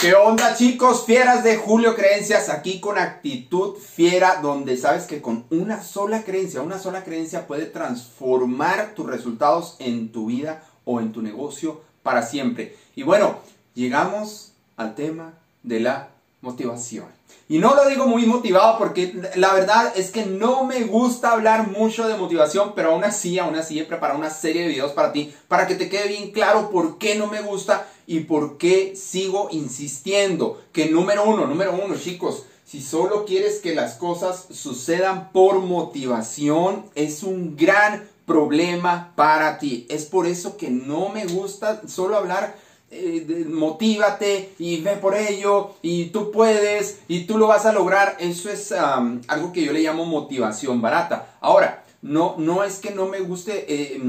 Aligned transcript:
¿Qué 0.00 0.14
onda 0.14 0.54
chicos? 0.56 1.04
Fieras 1.04 1.44
de 1.44 1.58
Julio 1.58 1.94
Creencias, 1.94 2.48
aquí 2.48 2.80
con 2.80 2.96
actitud 2.96 3.76
fiera, 3.76 4.40
donde 4.40 4.78
sabes 4.78 5.04
que 5.04 5.20
con 5.20 5.44
una 5.50 5.82
sola 5.82 6.22
creencia, 6.22 6.62
una 6.62 6.78
sola 6.78 7.04
creencia 7.04 7.46
puede 7.46 7.66
transformar 7.66 8.94
tus 8.94 9.06
resultados 9.06 9.76
en 9.78 10.10
tu 10.10 10.28
vida 10.28 10.64
o 10.86 11.00
en 11.00 11.12
tu 11.12 11.20
negocio 11.20 11.82
para 12.02 12.22
siempre. 12.22 12.78
Y 12.96 13.02
bueno, 13.02 13.40
llegamos 13.74 14.52
al 14.78 14.94
tema 14.94 15.34
de 15.64 15.80
la 15.80 16.08
motivación. 16.40 17.06
Y 17.48 17.58
no 17.58 17.74
lo 17.74 17.88
digo 17.88 18.06
muy 18.06 18.26
motivado 18.26 18.78
porque 18.78 19.12
la 19.34 19.52
verdad 19.52 19.92
es 19.96 20.10
que 20.10 20.24
no 20.24 20.64
me 20.64 20.84
gusta 20.84 21.32
hablar 21.32 21.68
mucho 21.68 22.06
de 22.06 22.16
motivación, 22.16 22.74
pero 22.76 22.92
aún 22.92 23.02
así, 23.02 23.38
aún 23.38 23.56
así 23.56 23.78
he 23.78 23.84
preparado 23.84 24.18
una 24.18 24.30
serie 24.30 24.62
de 24.62 24.68
videos 24.68 24.92
para 24.92 25.12
ti, 25.12 25.34
para 25.48 25.66
que 25.66 25.74
te 25.74 25.88
quede 25.88 26.08
bien 26.08 26.30
claro 26.30 26.70
por 26.70 26.98
qué 26.98 27.16
no 27.16 27.26
me 27.26 27.40
gusta 27.40 27.88
y 28.06 28.20
por 28.20 28.56
qué 28.56 28.94
sigo 28.94 29.48
insistiendo. 29.50 30.62
Que 30.72 30.90
número 30.90 31.24
uno, 31.24 31.46
número 31.46 31.72
uno, 31.72 31.96
chicos, 31.96 32.44
si 32.64 32.80
solo 32.80 33.24
quieres 33.24 33.58
que 33.58 33.74
las 33.74 33.94
cosas 33.94 34.46
sucedan 34.50 35.32
por 35.32 35.58
motivación, 35.58 36.84
es 36.94 37.24
un 37.24 37.56
gran 37.56 38.08
problema 38.26 39.12
para 39.16 39.58
ti. 39.58 39.86
Es 39.90 40.04
por 40.04 40.28
eso 40.28 40.56
que 40.56 40.70
no 40.70 41.08
me 41.08 41.26
gusta 41.26 41.82
solo 41.88 42.16
hablar 42.16 42.54
eh, 42.92 43.46
motívate 43.48 44.54
y 44.58 44.80
ve 44.80 44.96
por 44.96 45.16
ello 45.16 45.74
y 45.80 46.06
tú 46.06 46.32
puedes 46.32 47.00
y 47.06 47.24
tú 47.24 47.38
lo 47.38 47.46
vas 47.46 47.64
a 47.66 47.72
lograr. 47.72 48.16
Eso 48.18 48.50
es 48.50 48.72
algo 48.72 49.52
que 49.52 49.64
yo 49.64 49.72
le 49.72 49.82
llamo 49.82 50.04
motivación 50.04 50.82
barata. 50.82 51.36
Ahora, 51.40 51.84
no, 52.02 52.34
no 52.38 52.64
es 52.64 52.78
que 52.78 52.90
no 52.90 53.06
me 53.06 53.20
guste 53.20 53.66
eh, 53.68 54.00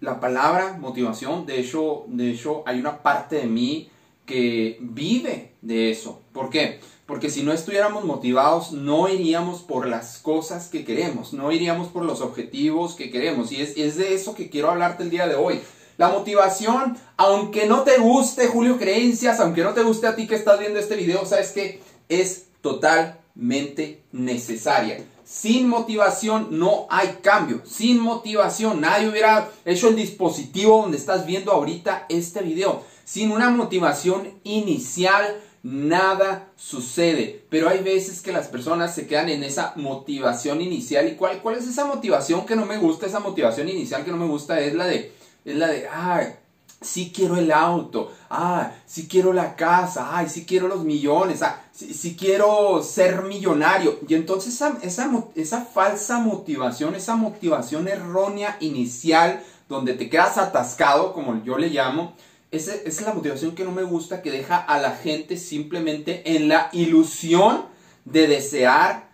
la 0.00 0.20
palabra 0.20 0.76
motivación. 0.78 1.46
De 1.46 1.60
hecho, 1.60 2.04
de 2.08 2.32
hecho, 2.32 2.62
hay 2.66 2.80
una 2.80 3.02
parte 3.02 3.36
de 3.36 3.46
mí 3.46 3.90
que 4.26 4.76
vive 4.80 5.52
de 5.62 5.90
eso. 5.90 6.20
¿Por 6.32 6.50
qué? 6.50 6.80
Porque 7.06 7.30
si 7.30 7.44
no 7.44 7.52
estuviéramos 7.52 8.04
motivados, 8.04 8.72
no 8.72 9.08
iríamos 9.08 9.62
por 9.62 9.86
las 9.86 10.18
cosas 10.18 10.68
que 10.68 10.84
queremos, 10.84 11.32
no 11.32 11.52
iríamos 11.52 11.88
por 11.88 12.04
los 12.04 12.20
objetivos 12.20 12.94
que 12.94 13.10
queremos. 13.10 13.52
Y 13.52 13.62
es, 13.62 13.76
es 13.76 13.96
de 13.96 14.14
eso 14.14 14.34
que 14.34 14.50
quiero 14.50 14.70
hablarte 14.70 15.04
el 15.04 15.10
día 15.10 15.28
de 15.28 15.36
hoy. 15.36 15.60
La 15.98 16.08
motivación, 16.08 16.96
aunque 17.16 17.66
no 17.66 17.82
te 17.82 17.96
guste 17.98 18.48
Julio 18.48 18.78
Creencias, 18.78 19.40
aunque 19.40 19.62
no 19.62 19.72
te 19.72 19.82
guste 19.82 20.06
a 20.06 20.14
ti 20.14 20.26
que 20.26 20.34
estás 20.34 20.58
viendo 20.58 20.78
este 20.78 20.94
video, 20.94 21.24
sabes 21.24 21.52
que 21.52 21.80
es 22.08 22.46
totalmente 22.60 24.02
necesaria. 24.12 25.02
Sin 25.24 25.68
motivación 25.68 26.48
no 26.50 26.86
hay 26.90 27.18
cambio. 27.22 27.62
Sin 27.64 27.98
motivación 27.98 28.80
nadie 28.80 29.08
hubiera 29.08 29.48
hecho 29.64 29.88
el 29.88 29.96
dispositivo 29.96 30.82
donde 30.82 30.98
estás 30.98 31.26
viendo 31.26 31.50
ahorita 31.50 32.06
este 32.08 32.42
video. 32.42 32.82
Sin 33.04 33.32
una 33.32 33.50
motivación 33.50 34.34
inicial 34.44 35.40
nada 35.62 36.48
sucede. 36.56 37.44
Pero 37.48 37.68
hay 37.68 37.82
veces 37.82 38.20
que 38.20 38.32
las 38.32 38.48
personas 38.48 38.94
se 38.94 39.06
quedan 39.06 39.30
en 39.30 39.42
esa 39.42 39.72
motivación 39.76 40.60
inicial. 40.60 41.08
¿Y 41.08 41.16
cuál, 41.16 41.40
cuál 41.42 41.56
es 41.56 41.66
esa 41.66 41.86
motivación 41.86 42.46
que 42.46 42.54
no 42.54 42.66
me 42.66 42.78
gusta? 42.78 43.06
Esa 43.06 43.18
motivación 43.18 43.68
inicial 43.68 44.04
que 44.04 44.12
no 44.12 44.18
me 44.18 44.26
gusta 44.26 44.60
es 44.60 44.74
la 44.74 44.86
de 44.86 45.15
es 45.46 45.56
la 45.56 45.68
de, 45.68 45.88
ay, 45.88 46.34
sí 46.80 47.12
quiero 47.14 47.36
el 47.36 47.52
auto, 47.52 48.12
ay, 48.28 48.66
sí 48.84 49.06
quiero 49.08 49.32
la 49.32 49.56
casa, 49.56 50.16
ay, 50.16 50.28
sí 50.28 50.44
quiero 50.44 50.68
los 50.68 50.84
millones, 50.84 51.42
ah, 51.42 51.62
sí, 51.72 52.16
quiero 52.18 52.82
ser 52.82 53.22
millonario. 53.22 53.98
Y 54.08 54.14
entonces 54.14 54.54
esa, 54.54 54.76
esa, 54.82 55.10
esa 55.34 55.64
falsa 55.64 56.18
motivación, 56.18 56.94
esa 56.94 57.16
motivación 57.16 57.88
errónea 57.88 58.56
inicial, 58.60 59.42
donde 59.68 59.94
te 59.94 60.10
quedas 60.10 60.36
atascado, 60.36 61.12
como 61.12 61.42
yo 61.44 61.58
le 61.58 61.70
llamo, 61.70 62.14
esa 62.50 62.74
es 62.74 63.00
la 63.02 63.14
motivación 63.14 63.54
que 63.54 63.64
no 63.64 63.72
me 63.72 63.82
gusta, 63.82 64.22
que 64.22 64.30
deja 64.30 64.56
a 64.56 64.78
la 64.78 64.92
gente 64.92 65.36
simplemente 65.36 66.36
en 66.36 66.48
la 66.48 66.70
ilusión 66.72 67.66
de 68.04 68.26
desear 68.28 69.08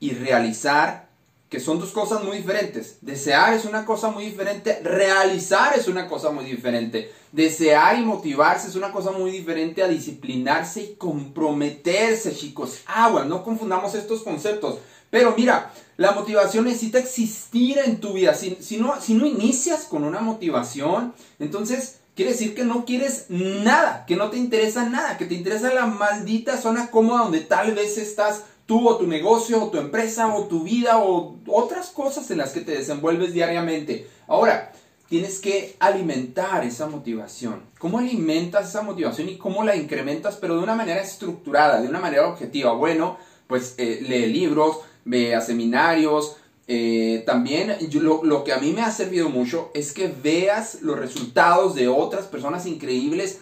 y 0.00 0.12
realizar 0.12 1.07
que 1.48 1.60
son 1.60 1.78
dos 1.78 1.92
cosas 1.92 2.22
muy 2.22 2.38
diferentes. 2.38 2.98
Desear 3.00 3.54
es 3.54 3.64
una 3.64 3.86
cosa 3.86 4.10
muy 4.10 4.26
diferente, 4.26 4.80
realizar 4.82 5.78
es 5.78 5.88
una 5.88 6.06
cosa 6.06 6.30
muy 6.30 6.44
diferente. 6.44 7.10
Desear 7.32 7.98
y 7.98 8.04
motivarse 8.04 8.68
es 8.68 8.74
una 8.74 8.92
cosa 8.92 9.12
muy 9.12 9.30
diferente 9.30 9.82
a 9.82 9.88
disciplinarse 9.88 10.82
y 10.82 10.94
comprometerse, 10.96 12.34
chicos. 12.34 12.80
Agua, 12.86 13.24
no 13.24 13.42
confundamos 13.42 13.94
estos 13.94 14.22
conceptos. 14.22 14.78
Pero 15.10 15.34
mira, 15.36 15.72
la 15.96 16.12
motivación 16.12 16.64
necesita 16.64 16.98
existir 16.98 17.78
en 17.78 17.98
tu 17.98 18.12
vida. 18.12 18.34
Si, 18.34 18.58
si, 18.60 18.76
no, 18.76 19.00
si 19.00 19.14
no 19.14 19.24
inicias 19.24 19.84
con 19.84 20.04
una 20.04 20.20
motivación, 20.20 21.14
entonces 21.38 22.00
quiere 22.14 22.32
decir 22.32 22.54
que 22.54 22.64
no 22.64 22.84
quieres 22.84 23.26
nada, 23.28 24.04
que 24.06 24.16
no 24.16 24.28
te 24.28 24.36
interesa 24.36 24.86
nada, 24.86 25.16
que 25.16 25.24
te 25.24 25.34
interesa 25.34 25.72
la 25.72 25.86
maldita 25.86 26.60
zona 26.60 26.90
cómoda 26.90 27.22
donde 27.22 27.40
tal 27.40 27.74
vez 27.74 27.96
estás 27.96 28.42
tú 28.68 28.86
o 28.86 28.98
tu 28.98 29.06
negocio 29.06 29.64
o 29.64 29.70
tu 29.70 29.78
empresa 29.78 30.32
o 30.36 30.44
tu 30.44 30.62
vida 30.62 30.98
o 30.98 31.36
otras 31.46 31.88
cosas 31.88 32.30
en 32.30 32.36
las 32.36 32.52
que 32.52 32.60
te 32.60 32.72
desenvuelves 32.72 33.32
diariamente. 33.32 34.06
Ahora, 34.26 34.72
tienes 35.08 35.38
que 35.38 35.74
alimentar 35.80 36.62
esa 36.64 36.86
motivación. 36.86 37.62
¿Cómo 37.78 37.98
alimentas 37.98 38.68
esa 38.68 38.82
motivación 38.82 39.30
y 39.30 39.38
cómo 39.38 39.64
la 39.64 39.74
incrementas, 39.74 40.36
pero 40.36 40.58
de 40.58 40.62
una 40.62 40.74
manera 40.74 41.00
estructurada, 41.00 41.80
de 41.80 41.88
una 41.88 41.98
manera 41.98 42.28
objetiva? 42.28 42.74
Bueno, 42.74 43.16
pues 43.46 43.74
eh, 43.78 44.04
lee 44.06 44.26
libros, 44.26 44.80
ve 45.06 45.34
a 45.34 45.40
seminarios. 45.40 46.36
Eh, 46.66 47.22
también 47.24 47.74
lo, 47.94 48.44
que 48.44 48.52
a 48.52 48.58
mí 48.58 48.74
me 48.74 48.82
ha 48.82 48.90
servido 48.90 49.30
mucho 49.30 49.70
es 49.72 49.94
que 49.94 50.08
veas 50.22 50.82
los 50.82 50.98
resultados 50.98 51.74
de 51.74 51.88
otras 51.88 52.26
personas 52.26 52.66
increíbles, 52.66 53.38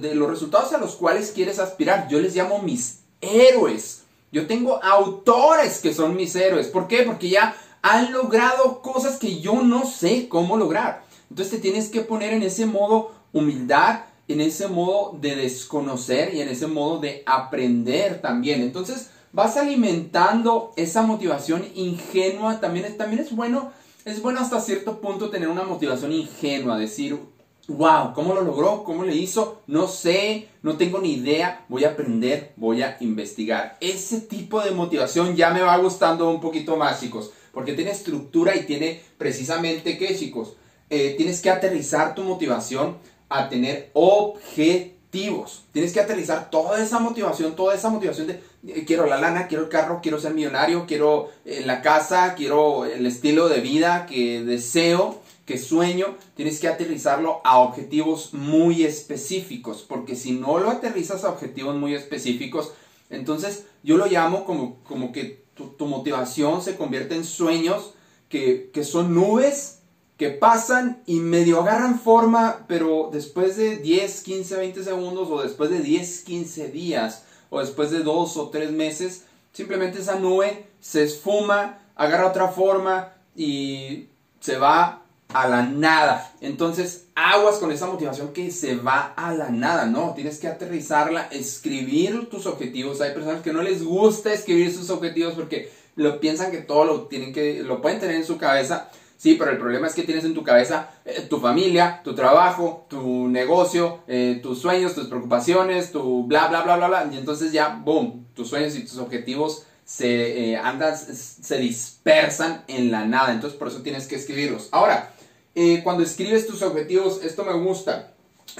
de 0.00 0.14
los 0.14 0.30
resultados 0.30 0.72
a 0.72 0.78
los 0.78 0.94
cuales 0.94 1.32
quieres 1.32 1.58
aspirar. 1.58 2.06
Yo 2.08 2.20
les 2.20 2.36
llamo 2.36 2.62
mis 2.62 3.00
héroes 3.20 4.01
yo 4.32 4.46
tengo 4.46 4.82
autores 4.82 5.78
que 5.80 5.92
son 5.92 6.16
mis 6.16 6.34
héroes. 6.34 6.66
¿Por 6.68 6.88
qué? 6.88 7.02
Porque 7.02 7.28
ya 7.28 7.54
han 7.82 8.12
logrado 8.12 8.80
cosas 8.80 9.18
que 9.18 9.40
yo 9.40 9.62
no 9.62 9.84
sé 9.84 10.28
cómo 10.28 10.56
lograr. 10.56 11.04
Entonces 11.28 11.54
te 11.54 11.60
tienes 11.60 11.90
que 11.90 12.00
poner 12.00 12.32
en 12.32 12.42
ese 12.42 12.64
modo 12.64 13.12
humildad, 13.32 14.06
en 14.28 14.40
ese 14.40 14.68
modo 14.68 15.18
de 15.20 15.36
desconocer 15.36 16.34
y 16.34 16.40
en 16.40 16.48
ese 16.48 16.66
modo 16.66 16.98
de 16.98 17.22
aprender 17.26 18.22
también. 18.22 18.62
Entonces 18.62 19.10
vas 19.32 19.56
alimentando 19.56 20.72
esa 20.76 21.02
motivación 21.02 21.66
ingenua. 21.74 22.60
También, 22.60 22.96
también 22.96 23.22
es 23.22 23.36
bueno, 23.36 23.72
es 24.04 24.22
bueno 24.22 24.40
hasta 24.40 24.60
cierto 24.60 25.00
punto 25.00 25.28
tener 25.28 25.48
una 25.48 25.64
motivación 25.64 26.12
ingenua, 26.12 26.78
decir, 26.78 27.18
wow, 27.68 28.12
¿cómo 28.14 28.34
lo 28.34 28.42
logró? 28.42 28.84
¿Cómo 28.84 29.04
le 29.04 29.14
hizo? 29.14 29.62
No 29.66 29.86
sé, 29.88 30.48
no 30.62 30.76
tengo 30.76 30.98
ni 30.98 31.14
idea, 31.14 31.64
voy 31.68 31.84
a 31.84 31.90
aprender, 31.90 32.52
voy 32.56 32.82
a 32.82 32.96
investigar. 33.00 33.76
Ese 33.80 34.20
tipo 34.20 34.60
de 34.62 34.72
motivación 34.72 35.36
ya 35.36 35.50
me 35.50 35.62
va 35.62 35.76
gustando 35.78 36.28
un 36.30 36.40
poquito 36.40 36.76
más, 36.76 37.00
chicos, 37.00 37.30
porque 37.52 37.74
tiene 37.74 37.92
estructura 37.92 38.56
y 38.56 38.64
tiene 38.64 39.02
precisamente, 39.18 39.96
¿qué, 39.96 40.16
chicos? 40.16 40.54
Eh, 40.90 41.14
tienes 41.16 41.40
que 41.40 41.50
aterrizar 41.50 42.14
tu 42.14 42.22
motivación 42.22 42.98
a 43.28 43.48
tener 43.48 43.90
objetivos. 43.94 45.64
Tienes 45.72 45.92
que 45.92 46.00
aterrizar 46.00 46.50
toda 46.50 46.82
esa 46.82 46.98
motivación, 46.98 47.56
toda 47.56 47.74
esa 47.74 47.88
motivación 47.88 48.26
de 48.26 48.40
eh, 48.66 48.84
quiero 48.86 49.06
la 49.06 49.18
lana, 49.18 49.46
quiero 49.46 49.64
el 49.64 49.70
carro, 49.70 50.00
quiero 50.02 50.20
ser 50.20 50.34
millonario, 50.34 50.84
quiero 50.86 51.30
eh, 51.44 51.62
la 51.64 51.80
casa, 51.80 52.34
quiero 52.34 52.84
el 52.84 53.06
estilo 53.06 53.48
de 53.48 53.60
vida 53.60 54.06
que 54.06 54.42
deseo 54.42 55.21
que 55.46 55.58
sueño, 55.58 56.16
tienes 56.36 56.60
que 56.60 56.68
aterrizarlo 56.68 57.40
a 57.44 57.58
objetivos 57.58 58.32
muy 58.32 58.84
específicos, 58.84 59.84
porque 59.86 60.14
si 60.14 60.32
no 60.32 60.58
lo 60.58 60.70
aterrizas 60.70 61.24
a 61.24 61.30
objetivos 61.30 61.74
muy 61.76 61.94
específicos, 61.94 62.72
entonces 63.10 63.66
yo 63.82 63.96
lo 63.96 64.06
llamo 64.06 64.44
como, 64.44 64.76
como 64.84 65.12
que 65.12 65.42
tu, 65.54 65.86
motivación 65.86 66.62
se 66.62 66.76
convierte 66.76 67.14
en 67.14 67.24
sueños 67.24 67.94
que, 68.28 68.70
que 68.72 68.84
son 68.84 69.14
nubes 69.14 69.80
que 70.16 70.30
pasan 70.30 71.02
y 71.06 71.16
medio 71.18 71.60
agarran 71.60 71.98
forma, 71.98 72.64
pero 72.68 73.10
después 73.12 73.56
de 73.56 73.78
10, 73.78 74.22
15, 74.22 74.56
20 74.56 74.84
segundos 74.84 75.28
o 75.28 75.42
después 75.42 75.70
de 75.70 75.80
10, 75.80 76.22
15 76.22 76.68
días 76.68 77.24
o 77.50 77.58
después 77.58 77.90
de 77.90 78.04
2 78.04 78.36
o 78.36 78.48
3 78.50 78.70
meses, 78.70 79.24
simplemente 79.52 79.98
esa 79.98 80.20
nube 80.20 80.68
se 80.80 81.02
esfuma, 81.02 81.80
agarra 81.96 82.28
otra 82.28 82.48
forma 82.48 83.12
y 83.34 84.06
se 84.38 84.58
va 84.58 85.02
a 85.34 85.48
la 85.48 85.62
nada. 85.62 86.32
Entonces, 86.40 87.06
aguas 87.14 87.56
con 87.56 87.72
esa 87.72 87.86
motivación 87.86 88.32
que 88.32 88.50
se 88.50 88.76
va 88.76 89.12
a 89.16 89.32
la 89.34 89.50
nada, 89.50 89.86
¿no? 89.86 90.14
Tienes 90.14 90.38
que 90.38 90.48
aterrizarla, 90.48 91.28
escribir 91.30 92.28
tus 92.30 92.46
objetivos. 92.46 93.00
Hay 93.00 93.12
personas 93.12 93.42
que 93.42 93.52
no 93.52 93.62
les 93.62 93.84
gusta 93.84 94.32
escribir 94.32 94.72
sus 94.72 94.90
objetivos 94.90 95.34
porque 95.34 95.70
lo 95.96 96.20
piensan 96.20 96.50
que 96.50 96.58
todo 96.58 96.84
lo 96.84 97.02
tienen 97.02 97.32
que 97.32 97.62
lo 97.62 97.80
pueden 97.80 98.00
tener 98.00 98.16
en 98.16 98.24
su 98.24 98.38
cabeza. 98.38 98.90
Sí, 99.16 99.36
pero 99.38 99.52
el 99.52 99.58
problema 99.58 99.86
es 99.86 99.94
que 99.94 100.02
tienes 100.02 100.24
en 100.24 100.34
tu 100.34 100.42
cabeza 100.42 100.90
eh, 101.04 101.26
tu 101.30 101.38
familia, 101.38 102.00
tu 102.02 102.12
trabajo, 102.12 102.86
tu 102.90 103.28
negocio, 103.28 104.00
eh, 104.08 104.40
tus 104.42 104.60
sueños, 104.60 104.96
tus 104.96 105.06
preocupaciones, 105.06 105.92
tu 105.92 106.24
bla, 106.24 106.48
bla, 106.48 106.62
bla, 106.62 106.76
bla, 106.76 106.88
bla. 106.88 107.08
Y 107.12 107.18
entonces 107.18 107.52
ya, 107.52 107.80
boom, 107.84 108.26
tus 108.34 108.48
sueños 108.48 108.74
y 108.74 108.84
tus 108.84 108.98
objetivos 108.98 109.66
se 109.92 110.54
eh, 110.54 110.60
se 110.96 111.58
dispersan 111.58 112.64
en 112.66 112.90
la 112.90 113.04
nada. 113.04 113.32
Entonces 113.32 113.58
por 113.58 113.68
eso 113.68 113.82
tienes 113.82 114.06
que 114.06 114.16
escribirlos. 114.16 114.68
Ahora, 114.72 115.12
eh, 115.54 115.82
cuando 115.84 116.02
escribes 116.02 116.46
tus 116.46 116.62
objetivos, 116.62 117.22
esto 117.22 117.44
me 117.44 117.52
gusta. 117.52 118.08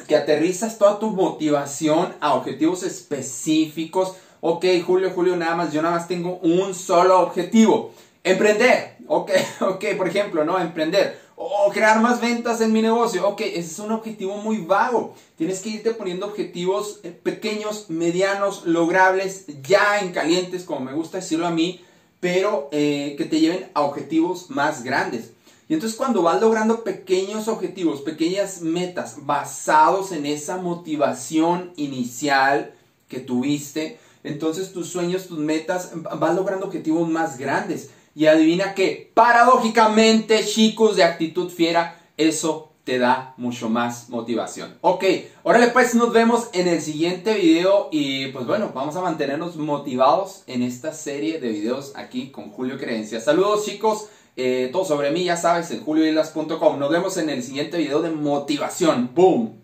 que 0.09 0.17
aterrizas 0.17 0.79
toda 0.79 0.99
tu 0.99 1.11
motivación 1.11 2.15
a 2.21 2.35
objetivos 2.35 2.83
específicos. 2.83 4.15
Ok, 4.41 4.65
Julio, 4.87 5.11
Julio, 5.11 5.37
nada 5.37 5.55
más, 5.55 5.73
yo 5.73 5.83
nada 5.83 5.97
más 5.97 6.09
tengo 6.09 6.39
un 6.39 6.75
solo 6.75 7.21
objetivo. 7.21 7.93
Emprender. 8.25 8.97
Ok, 9.07 9.31
ok, 9.61 9.85
por 9.97 10.09
ejemplo, 10.09 10.45
¿no? 10.45 10.59
Emprender. 10.59 11.19
O 11.45 11.73
crear 11.73 12.01
más 12.01 12.21
ventas 12.21 12.61
en 12.61 12.73
mi 12.73 12.83
negocio. 12.83 13.27
Ok, 13.27 13.41
ese 13.41 13.59
es 13.59 13.79
un 13.81 13.91
objetivo 13.91 14.37
muy 14.37 14.59
vago. 14.59 15.17
Tienes 15.37 15.59
que 15.61 15.71
irte 15.71 15.93
poniendo 15.93 16.27
objetivos 16.27 17.01
eh, 17.03 17.11
pequeños, 17.11 17.87
medianos, 17.91 18.65
logrables, 18.65 19.47
ya 19.61 19.99
en 19.99 20.13
calientes, 20.13 20.63
como 20.63 20.79
me 20.79 20.93
gusta 20.93 21.19
decirlo 21.19 21.49
a 21.49 21.51
mí, 21.51 21.85
pero 22.21 22.69
eh, 22.71 23.17
que 23.19 23.25
te 23.25 23.41
lleven 23.41 23.69
a 23.75 23.81
objetivos 23.81 24.51
más 24.51 24.85
grandes. 24.85 25.33
Y 25.69 25.75
entonces 25.75 25.99
cuando 25.99 26.23
vas 26.23 26.41
logrando 26.41 26.85
pequeños 26.85 27.49
objetivos, 27.49 28.03
pequeñas 28.03 28.61
metas 28.61 29.27
basados 29.27 30.13
en 30.13 30.27
esa 30.27 30.59
motivación 30.59 31.73
inicial 31.75 32.73
que 33.09 33.19
tuviste, 33.19 33.99
entonces 34.23 34.73
tus 34.73 34.91
sueños, 34.91 35.27
tus 35.27 35.39
metas, 35.39 35.91
vas 35.95 36.37
logrando 36.37 36.67
objetivos 36.67 37.09
más 37.09 37.37
grandes. 37.37 37.91
Y 38.15 38.27
adivina 38.27 38.75
que, 38.75 39.11
paradójicamente, 39.15 40.45
chicos 40.45 40.97
de 40.97 41.05
actitud 41.05 41.51
fiera, 41.51 42.01
eso 42.17 42.73
te 42.85 42.99
da 42.99 43.35
mucho 43.37 43.69
más 43.69 44.09
motivación. 44.09 44.77
Ok, 44.81 45.05
órale 45.45 45.69
pues 45.69 45.95
nos 45.95 46.13
vemos 46.13 46.49
en 46.53 46.67
el 46.67 46.81
siguiente 46.81 47.35
video 47.35 47.89
y 47.93 48.29
pues 48.29 48.47
bueno, 48.47 48.73
vamos 48.75 48.97
a 48.97 49.01
mantenernos 49.01 49.57
motivados 49.57 50.43
en 50.47 50.63
esta 50.63 50.93
serie 50.93 51.39
de 51.39 51.49
videos 51.51 51.93
aquí 51.95 52.31
con 52.31 52.51
Julio 52.51 52.79
Creencia. 52.79 53.21
Saludos 53.21 53.65
chicos, 53.65 54.09
eh, 54.37 54.69
todo 54.73 54.85
sobre 54.85 55.13
mí 55.13 55.25
ya 55.25 55.37
sabes 55.37 55.71
en 55.71 55.85
julioislas.com. 55.85 56.79
Nos 56.79 56.91
vemos 56.91 57.17
en 57.19 57.31
el 57.31 57.43
siguiente 57.43 57.79
video 57.79 58.03
de 58.03 58.11
motivación. 58.11 59.11
¡Boom! 59.15 59.62